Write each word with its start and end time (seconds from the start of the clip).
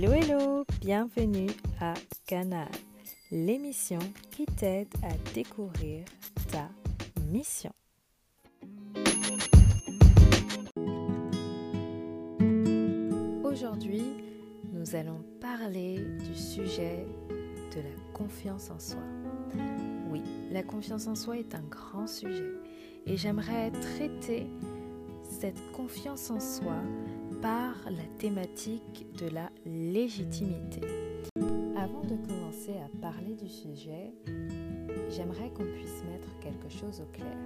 Hello 0.00 0.12
hello, 0.12 0.64
bienvenue 0.80 1.50
à 1.80 1.92
Canal, 2.24 2.68
l'émission 3.32 3.98
qui 4.30 4.46
t'aide 4.46 4.86
à 5.02 5.08
découvrir 5.34 6.04
ta 6.52 6.68
mission. 7.22 7.72
Aujourd'hui, 13.42 14.04
nous 14.72 14.94
allons 14.94 15.24
parler 15.40 15.98
du 16.28 16.34
sujet 16.36 17.04
de 17.28 17.80
la 17.80 18.12
confiance 18.14 18.70
en 18.70 18.78
soi. 18.78 19.02
Oui, 20.12 20.22
la 20.52 20.62
confiance 20.62 21.08
en 21.08 21.16
soi 21.16 21.38
est 21.38 21.56
un 21.56 21.64
grand 21.68 22.06
sujet 22.06 22.52
et 23.04 23.16
j'aimerais 23.16 23.72
traiter 23.72 24.46
cette 25.24 25.60
confiance 25.72 26.30
en 26.30 26.38
soi 26.38 26.76
par 27.40 27.74
la 27.90 28.04
thématique 28.18 29.06
de 29.18 29.28
la 29.28 29.50
légitimité. 29.64 30.80
Avant 31.76 32.02
de 32.02 32.16
commencer 32.26 32.74
à 32.84 32.88
parler 33.00 33.34
du 33.34 33.48
sujet, 33.48 34.12
j'aimerais 35.10 35.50
qu'on 35.50 35.64
puisse 35.64 36.02
mettre 36.10 36.28
quelque 36.40 36.68
chose 36.68 37.00
au 37.00 37.06
clair. 37.12 37.36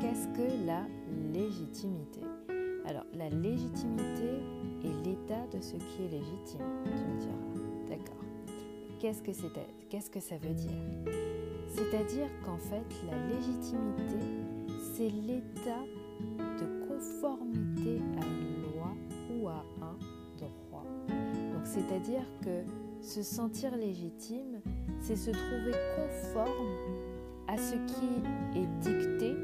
Qu'est-ce 0.00 0.28
que 0.36 0.66
la 0.66 0.86
légitimité? 1.32 2.20
Alors, 2.84 3.06
la 3.14 3.30
légitimité 3.30 4.40
est 4.84 5.06
l'état 5.06 5.46
de 5.52 5.60
ce 5.60 5.76
qui 5.76 6.02
est 6.04 6.10
légitime, 6.10 6.66
tu 6.84 7.04
me 7.04 7.20
diras. 7.20 7.88
D'accord. 7.88 8.24
Qu'est-ce 8.98 9.22
que, 9.22 9.30
qu'est-ce 9.88 10.10
que 10.10 10.20
ça 10.20 10.36
veut 10.36 10.54
dire? 10.54 10.70
C'est-à-dire 11.68 12.28
qu'en 12.44 12.58
fait, 12.58 12.84
la 13.10 13.16
légitimité, 13.28 14.26
c'est 14.94 15.08
l'état 15.08 15.84
de 16.38 16.86
conformité 16.86 18.00
à 18.20 18.31
c'est-à-dire 21.72 22.26
que 22.44 22.62
se 23.00 23.22
sentir 23.22 23.74
légitime, 23.76 24.60
c'est 25.00 25.16
se 25.16 25.30
trouver 25.30 25.72
conforme 25.96 26.68
à 27.48 27.56
ce 27.56 27.74
qui 27.74 28.58
est 28.58 28.66
dicté 28.80 29.34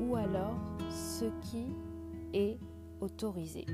ou 0.00 0.16
alors 0.16 0.58
ce 0.90 1.26
qui 1.42 1.66
est 2.32 2.58
autorisé. 3.00 3.66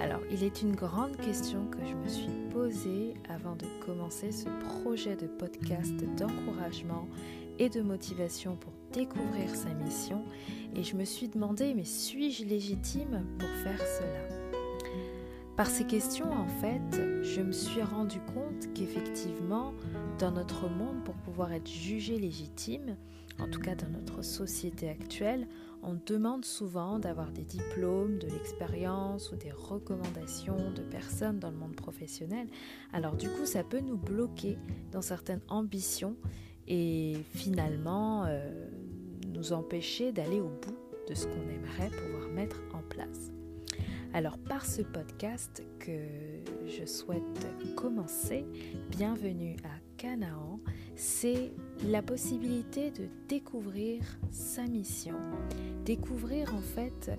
Alors, 0.00 0.22
il 0.30 0.42
est 0.44 0.62
une 0.62 0.74
grande 0.74 1.16
question 1.18 1.66
que 1.66 1.84
je 1.84 1.94
me 1.94 2.08
suis 2.08 2.50
posée 2.50 3.14
avant 3.28 3.54
de 3.54 3.66
commencer 3.84 4.32
ce 4.32 4.48
projet 4.80 5.14
de 5.14 5.26
podcast 5.26 5.92
d'encouragement 6.16 7.06
et 7.58 7.68
de 7.68 7.82
motivation 7.82 8.56
pour 8.56 8.72
découvrir 8.92 9.54
sa 9.54 9.68
mission 9.74 10.24
et 10.74 10.82
je 10.82 10.96
me 10.96 11.04
suis 11.04 11.28
demandé, 11.28 11.74
mais 11.74 11.84
suis-je 11.84 12.46
légitime 12.46 13.26
pour 13.38 13.48
faire 13.62 13.78
cela? 13.78 14.39
Par 15.60 15.68
ces 15.68 15.84
questions, 15.84 16.32
en 16.32 16.46
fait, 16.46 17.22
je 17.22 17.42
me 17.42 17.52
suis 17.52 17.82
rendu 17.82 18.18
compte 18.32 18.72
qu'effectivement, 18.72 19.74
dans 20.18 20.30
notre 20.30 20.70
monde, 20.70 21.04
pour 21.04 21.14
pouvoir 21.16 21.52
être 21.52 21.68
jugé 21.68 22.18
légitime, 22.18 22.96
en 23.38 23.46
tout 23.46 23.60
cas 23.60 23.74
dans 23.74 23.90
notre 23.90 24.22
société 24.22 24.88
actuelle, 24.88 25.46
on 25.82 25.98
demande 26.06 26.46
souvent 26.46 26.98
d'avoir 26.98 27.30
des 27.30 27.44
diplômes, 27.44 28.16
de 28.16 28.26
l'expérience 28.28 29.32
ou 29.32 29.36
des 29.36 29.52
recommandations 29.52 30.70
de 30.74 30.80
personnes 30.80 31.38
dans 31.38 31.50
le 31.50 31.58
monde 31.58 31.76
professionnel. 31.76 32.48
Alors 32.94 33.16
du 33.18 33.28
coup, 33.28 33.44
ça 33.44 33.62
peut 33.62 33.80
nous 33.80 33.98
bloquer 33.98 34.56
dans 34.92 35.02
certaines 35.02 35.42
ambitions 35.50 36.16
et 36.68 37.18
finalement 37.34 38.24
euh, 38.24 38.50
nous 39.28 39.52
empêcher 39.52 40.10
d'aller 40.10 40.40
au 40.40 40.48
bout 40.48 40.78
de 41.06 41.14
ce 41.14 41.26
qu'on 41.26 41.50
aimerait 41.50 41.90
pouvoir 41.90 42.30
mettre 42.30 42.62
en 42.72 42.80
place. 42.88 43.30
Alors 44.12 44.38
par 44.38 44.66
ce 44.66 44.82
podcast 44.82 45.62
que 45.78 46.00
je 46.66 46.84
souhaite 46.84 47.22
commencer, 47.76 48.44
bienvenue 48.90 49.54
à 49.62 49.78
Canaan, 49.96 50.58
c'est 50.96 51.52
la 51.86 52.02
possibilité 52.02 52.90
de 52.90 53.08
découvrir 53.28 54.02
sa 54.32 54.66
mission, 54.66 55.14
découvrir 55.84 56.52
en 56.52 56.60
fait 56.60 57.12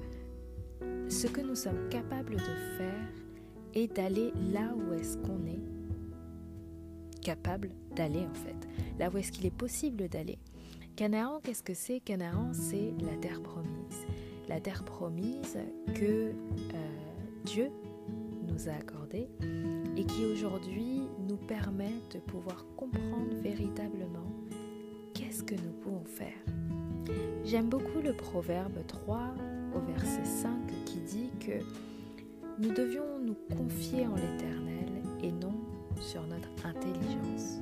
ce 1.08 1.28
que 1.28 1.40
nous 1.40 1.56
sommes 1.56 1.88
capables 1.88 2.36
de 2.36 2.78
faire 2.78 3.08
et 3.74 3.88
d'aller 3.88 4.34
là 4.52 4.76
où 4.76 4.94
est-ce 4.94 5.18
qu'on 5.18 5.46
est 5.46 5.62
capable 7.22 7.72
d'aller 7.96 8.26
en 8.26 8.34
fait, 8.34 8.68
là 9.00 9.10
où 9.10 9.18
est-ce 9.18 9.32
qu'il 9.32 9.46
est 9.46 9.56
possible 9.56 10.10
d'aller. 10.10 10.40
Canaan, 10.98 11.40
qu'est-ce 11.42 11.64
que 11.64 11.74
c'est? 11.74 12.02
Canaan, 12.02 12.52
c'est 12.52 12.92
la 13.00 13.16
terre 13.16 13.42
promise 13.42 14.06
la 14.52 14.60
terre 14.60 14.84
promise 14.84 15.58
que 15.96 16.04
euh, 16.04 16.34
Dieu 17.46 17.72
nous 18.50 18.68
a 18.68 18.74
accordée 18.74 19.30
et 19.96 20.04
qui 20.04 20.26
aujourd'hui 20.26 21.04
nous 21.30 21.38
permet 21.38 21.94
de 22.14 22.20
pouvoir 22.20 22.66
comprendre 22.76 23.34
véritablement 23.42 24.30
qu'est-ce 25.14 25.42
que 25.42 25.56
nous 25.56 25.72
pouvons 25.82 26.04
faire. 26.04 26.36
J'aime 27.46 27.70
beaucoup 27.70 28.02
le 28.04 28.12
proverbe 28.12 28.86
3 28.88 29.34
au 29.74 29.80
verset 29.94 30.26
5 30.26 30.52
qui 30.84 30.98
dit 31.00 31.30
que 31.40 31.64
nous 32.60 32.74
devions 32.74 33.20
nous 33.24 33.38
confier 33.56 34.06
en 34.06 34.16
l'Éternel 34.16 34.90
et 35.24 35.32
non 35.32 35.56
sur 36.02 36.24
notre 36.28 36.50
intelligence. 36.66 37.62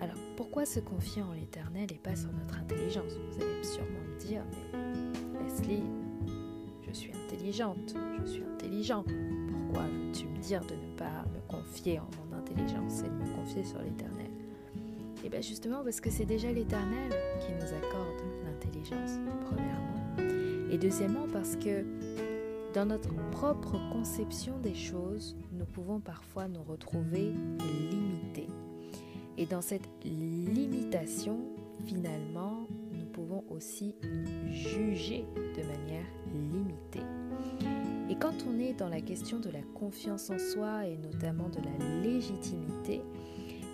Alors 0.00 0.18
pourquoi 0.36 0.66
se 0.66 0.78
confier 0.78 1.22
en 1.22 1.32
l'Éternel 1.32 1.88
et 1.90 1.98
pas 1.98 2.14
sur 2.14 2.30
notre 2.32 2.58
intelligence? 2.58 3.12
Vous 3.32 3.42
allez 3.42 3.64
sûrement 3.64 4.04
me 4.08 4.20
dire, 4.20 4.44
mais 4.52 5.25
je 5.62 6.92
suis 6.92 7.12
intelligente, 7.12 7.94
je 8.20 8.30
suis 8.30 8.42
intelligent. 8.42 9.04
Pourquoi 9.04 9.84
veux-tu 9.84 10.26
me 10.26 10.38
dire 10.38 10.60
de 10.60 10.74
ne 10.74 10.96
pas 10.96 11.24
me 11.32 11.40
confier 11.48 11.98
en 11.98 12.08
mon 12.30 12.36
intelligence 12.36 13.00
et 13.00 13.08
de 13.08 13.14
me 13.14 13.34
confier 13.34 13.64
sur 13.64 13.78
l'éternel? 13.80 14.30
Et 15.22 15.26
eh 15.26 15.28
bien 15.28 15.40
justement 15.40 15.82
parce 15.82 16.00
que 16.00 16.10
c'est 16.10 16.26
déjà 16.26 16.52
l'éternel 16.52 17.10
qui 17.40 17.52
nous 17.52 17.74
accorde 17.74 18.22
l'intelligence, 18.44 19.18
premièrement. 19.46 20.70
Et 20.70 20.78
deuxièmement 20.78 21.26
parce 21.32 21.56
que 21.56 21.84
dans 22.74 22.86
notre 22.86 23.14
propre 23.30 23.78
conception 23.90 24.58
des 24.58 24.74
choses, 24.74 25.36
nous 25.52 25.64
pouvons 25.64 26.00
parfois 26.00 26.48
nous 26.48 26.62
retrouver 26.62 27.32
limités. 27.90 28.48
Et 29.38 29.46
dans 29.46 29.62
cette 29.62 29.88
limitation, 30.04 31.40
finalement, 31.86 32.66
pouvons 33.16 33.44
aussi 33.48 33.94
juger 34.50 35.24
de 35.56 35.62
manière 35.62 36.04
limitée. 36.34 37.00
Et 38.10 38.14
quand 38.14 38.34
on 38.46 38.60
est 38.60 38.74
dans 38.74 38.90
la 38.90 39.00
question 39.00 39.40
de 39.40 39.48
la 39.48 39.62
confiance 39.74 40.28
en 40.28 40.38
soi 40.38 40.86
et 40.86 40.98
notamment 40.98 41.48
de 41.48 41.56
la 41.56 42.02
légitimité, 42.02 43.00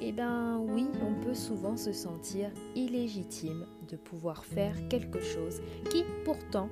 eh 0.01 0.13
bien 0.13 0.61
oui, 0.61 0.87
on 1.05 1.21
peut 1.25 1.35
souvent 1.35 1.77
se 1.77 1.93
sentir 1.93 2.51
illégitime 2.77 3.67
de 3.89 3.97
pouvoir 3.97 4.45
faire 4.45 4.77
quelque 4.89 5.21
chose 5.21 5.61
qui 5.91 6.05
pourtant 6.25 6.69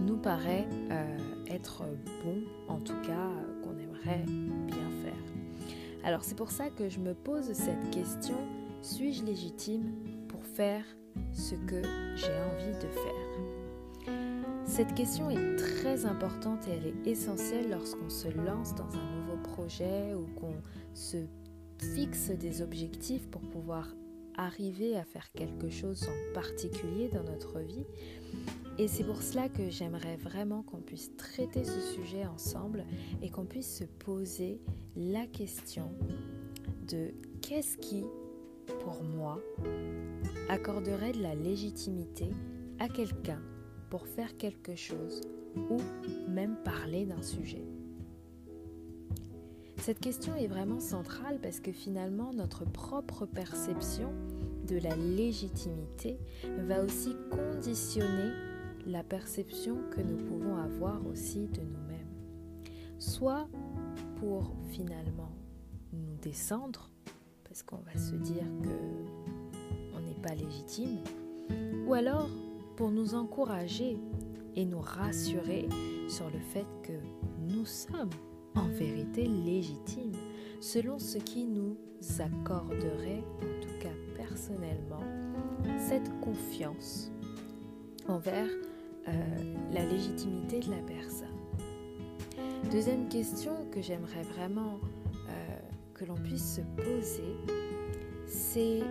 nous 0.00 0.16
paraît 0.16 0.66
euh, 0.90 1.18
être 1.48 1.82
bon, 2.24 2.42
en 2.66 2.80
tout 2.80 3.00
cas 3.02 3.30
qu'on 3.62 3.76
aimerait 3.76 4.24
bien 4.26 4.90
faire. 5.02 5.68
Alors 6.02 6.24
c'est 6.24 6.36
pour 6.36 6.50
ça 6.50 6.70
que 6.70 6.88
je 6.88 6.98
me 6.98 7.12
pose 7.12 7.52
cette 7.52 7.90
question, 7.90 8.36
suis-je 8.80 9.22
légitime 9.24 9.92
pour 10.28 10.44
faire 10.46 10.84
ce 11.32 11.54
que 11.54 11.82
j'ai 12.16 12.40
envie 12.52 12.76
de 12.78 12.88
faire 12.88 14.14
Cette 14.66 14.94
question 14.94 15.30
est 15.30 15.56
très 15.56 16.06
importante 16.06 16.66
et 16.68 16.72
elle 16.72 16.86
est 16.86 17.10
essentielle 17.10 17.70
lorsqu'on 17.70 18.10
se 18.10 18.28
lance 18.28 18.74
dans 18.74 18.88
un 18.96 19.20
nouveau 19.20 19.36
projet 19.42 20.14
ou 20.14 20.26
qu'on 20.38 20.54
se 20.94 21.18
fixe 21.94 22.30
des 22.30 22.62
objectifs 22.62 23.28
pour 23.28 23.42
pouvoir 23.42 23.88
arriver 24.36 24.96
à 24.96 25.04
faire 25.04 25.30
quelque 25.32 25.70
chose 25.70 26.08
en 26.08 26.34
particulier 26.34 27.08
dans 27.08 27.22
notre 27.22 27.60
vie. 27.60 27.84
Et 28.78 28.88
c'est 28.88 29.04
pour 29.04 29.22
cela 29.22 29.48
que 29.48 29.70
j'aimerais 29.70 30.16
vraiment 30.16 30.62
qu'on 30.62 30.80
puisse 30.80 31.14
traiter 31.16 31.62
ce 31.62 31.80
sujet 31.80 32.26
ensemble 32.26 32.84
et 33.22 33.30
qu'on 33.30 33.44
puisse 33.44 33.78
se 33.78 33.84
poser 33.84 34.60
la 34.96 35.26
question 35.26 35.92
de 36.88 37.14
qu'est-ce 37.40 37.76
qui 37.76 38.04
pour 38.80 39.02
moi, 39.02 39.40
accorderait 40.48 41.12
de 41.12 41.22
la 41.22 41.34
légitimité 41.34 42.30
à 42.78 42.88
quelqu'un 42.88 43.40
pour 43.90 44.06
faire 44.06 44.36
quelque 44.36 44.74
chose 44.74 45.20
ou 45.70 45.78
même 46.28 46.56
parler 46.64 47.06
d'un 47.06 47.22
sujet 47.22 47.64
Cette 49.78 50.00
question 50.00 50.34
est 50.34 50.46
vraiment 50.46 50.80
centrale 50.80 51.38
parce 51.40 51.60
que 51.60 51.72
finalement 51.72 52.32
notre 52.32 52.64
propre 52.64 53.26
perception 53.26 54.12
de 54.66 54.78
la 54.78 54.96
légitimité 54.96 56.18
va 56.66 56.82
aussi 56.82 57.14
conditionner 57.30 58.32
la 58.86 59.02
perception 59.02 59.78
que 59.90 60.00
nous 60.00 60.16
pouvons 60.16 60.56
avoir 60.56 61.06
aussi 61.06 61.48
de 61.48 61.60
nous-mêmes. 61.60 62.08
Soit 62.98 63.48
pour 64.16 64.54
finalement 64.70 65.32
nous 65.92 66.16
descendre 66.22 66.90
parce 67.54 67.62
qu'on 67.62 67.84
va 67.86 67.96
se 67.96 68.16
dire 68.16 68.42
que 68.64 69.96
on 69.96 70.00
n'est 70.00 70.20
pas 70.20 70.34
légitime, 70.34 70.98
ou 71.86 71.94
alors 71.94 72.28
pour 72.74 72.90
nous 72.90 73.14
encourager 73.14 73.96
et 74.56 74.64
nous 74.64 74.80
rassurer 74.80 75.68
sur 76.08 76.28
le 76.30 76.40
fait 76.40 76.66
que 76.82 76.94
nous 77.46 77.64
sommes 77.64 78.10
en 78.56 78.66
vérité 78.66 79.28
légitime, 79.28 80.10
selon 80.60 80.98
ce 80.98 81.18
qui 81.18 81.44
nous 81.44 81.76
accorderait, 82.18 83.22
en 83.38 83.62
tout 83.62 83.78
cas 83.80 83.94
personnellement, 84.16 85.04
cette 85.78 86.10
confiance 86.22 87.12
envers 88.08 88.48
euh, 89.06 89.12
la 89.72 89.86
légitimité 89.86 90.58
de 90.58 90.72
la 90.72 90.82
personne. 90.82 91.28
Deuxième 92.72 93.08
question 93.08 93.52
que 93.70 93.80
j'aimerais 93.80 94.24
vraiment 94.24 94.80
euh, 95.28 95.63
que 95.94 96.04
l'on 96.04 96.16
puisse 96.16 96.56
se 96.56 96.60
poser, 96.82 97.36
c'est 98.26 98.82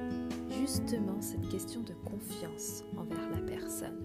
justement 0.59 1.21
cette 1.21 1.47
question 1.49 1.81
de 1.81 1.93
confiance 2.05 2.83
envers 2.97 3.29
la 3.29 3.41
personne. 3.41 3.97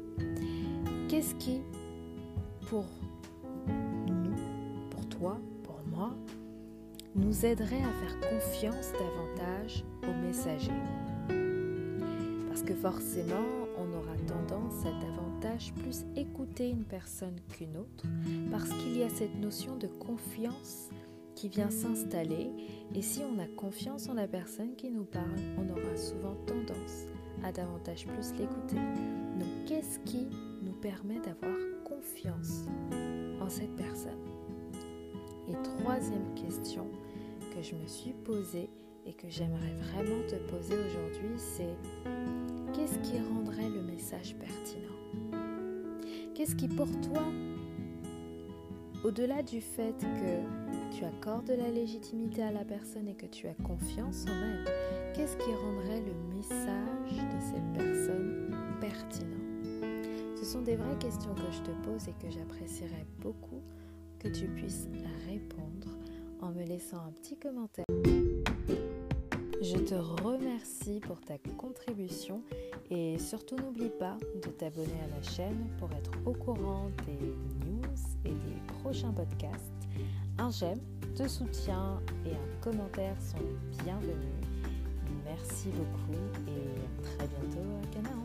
Qu'est-ce 1.08 1.34
qui, 1.36 1.62
pour 2.68 2.84
nous, 4.06 4.34
pour 4.90 5.08
toi, 5.08 5.38
pour 5.62 5.80
moi, 5.90 6.14
nous 7.14 7.46
aiderait 7.46 7.82
à 7.82 7.92
faire 7.92 8.30
confiance 8.30 8.92
davantage 8.92 9.84
au 10.02 10.26
messager? 10.26 10.72
Parce 12.48 12.62
que 12.62 12.74
forcément, 12.74 13.46
on 13.78 13.92
aura 13.96 14.16
tendance 14.26 14.84
à 14.84 14.90
davantage 15.00 15.72
plus 15.74 16.04
écouter 16.16 16.70
une 16.70 16.84
personne 16.84 17.36
qu'une 17.48 17.76
autre, 17.76 18.04
parce 18.50 18.70
qu'il 18.70 18.98
y 18.98 19.02
a 19.04 19.08
cette 19.08 19.36
notion 19.36 19.76
de 19.76 19.86
confiance 19.86 20.88
qui 21.38 21.48
vient 21.48 21.70
s'installer. 21.70 22.50
Et 22.96 23.00
si 23.00 23.20
on 23.22 23.38
a 23.38 23.46
confiance 23.46 24.08
en 24.08 24.14
la 24.14 24.26
personne 24.26 24.74
qui 24.74 24.90
nous 24.90 25.04
parle, 25.04 25.38
on 25.56 25.70
aura 25.70 25.96
souvent 25.96 26.34
tendance 26.46 27.04
à 27.44 27.52
davantage 27.52 28.06
plus 28.06 28.32
l'écouter. 28.32 28.74
Donc 29.38 29.48
qu'est-ce 29.66 30.00
qui 30.00 30.26
nous 30.62 30.72
permet 30.72 31.20
d'avoir 31.20 31.56
confiance 31.84 32.64
en 33.40 33.48
cette 33.48 33.76
personne? 33.76 34.18
Et 35.48 35.52
troisième 35.62 36.34
question 36.34 36.88
que 37.54 37.62
je 37.62 37.76
me 37.76 37.86
suis 37.86 38.14
posée 38.24 38.68
et 39.06 39.12
que 39.12 39.28
j'aimerais 39.28 39.74
vraiment 39.74 40.26
te 40.26 40.34
poser 40.50 40.74
aujourd'hui, 40.74 41.36
c'est 41.36 41.76
qu'est-ce 42.72 42.98
qui 42.98 43.16
rendrait 43.20 43.70
le 43.70 43.82
message 43.82 44.34
pertinent? 44.34 45.38
Qu'est-ce 46.34 46.56
qui 46.56 46.66
pour 46.66 46.88
toi, 47.00 47.22
au-delà 49.04 49.44
du 49.44 49.60
fait 49.60 49.96
que 50.00 50.57
tu 50.90 51.04
accordes 51.04 51.50
la 51.50 51.70
légitimité 51.70 52.42
à 52.42 52.50
la 52.50 52.64
personne 52.64 53.08
et 53.08 53.14
que 53.14 53.26
tu 53.26 53.46
as 53.46 53.54
confiance 53.54 54.24
en 54.26 54.32
elle, 54.32 54.64
qu'est-ce 55.14 55.36
qui 55.36 55.54
rendrait 55.54 56.02
le 56.02 56.36
message 56.36 57.12
de 57.12 57.40
cette 57.40 57.72
personne 57.74 58.54
pertinent? 58.80 59.26
Ce 60.36 60.44
sont 60.44 60.62
des 60.62 60.76
vraies 60.76 60.98
questions 60.98 61.34
que 61.34 61.52
je 61.52 61.62
te 61.62 61.70
pose 61.86 62.08
et 62.08 62.14
que 62.24 62.30
j'apprécierais 62.30 63.06
beaucoup 63.20 63.62
que 64.18 64.28
tu 64.28 64.46
puisses 64.48 64.88
répondre 65.28 65.88
en 66.40 66.50
me 66.50 66.64
laissant 66.64 66.98
un 66.98 67.12
petit 67.12 67.36
commentaire. 67.36 67.84
Je 69.60 69.76
te 69.76 69.94
remercie 69.94 71.00
pour 71.00 71.20
ta 71.20 71.36
contribution 71.56 72.42
et 72.90 73.18
surtout 73.18 73.56
n'oublie 73.56 73.90
pas 73.90 74.16
de 74.42 74.48
t'abonner 74.50 75.00
à 75.04 75.16
la 75.16 75.22
chaîne 75.22 75.66
pour 75.78 75.90
être 75.92 76.12
au 76.24 76.32
courant 76.32 76.90
des 77.06 77.66
news 77.66 77.82
et 78.24 78.30
des 78.30 78.74
prochains 78.80 79.12
podcasts 79.12 79.77
un 80.48 80.50
j'aime, 80.50 80.80
de 81.18 81.28
soutien 81.28 82.00
et 82.24 82.30
un 82.30 82.62
commentaire 82.62 83.16
sont 83.20 83.36
bienvenus. 83.84 84.16
Merci 85.26 85.68
beaucoup 85.68 86.22
et 86.46 86.80
à 86.80 87.02
très 87.02 87.28
bientôt 87.28 87.68
à 87.82 87.86
Canaan. 87.94 88.24